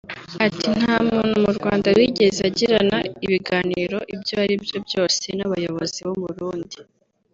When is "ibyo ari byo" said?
4.13-4.77